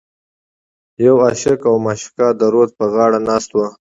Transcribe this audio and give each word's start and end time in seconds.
یو 1.05 1.15
عاشق 1.25 1.59
او 1.69 1.75
معشوقه 1.85 2.27
د 2.39 2.41
رود 2.53 2.69
په 2.77 2.85
غاړه 2.93 3.19
ناست 3.29 3.49
و. 3.53 3.57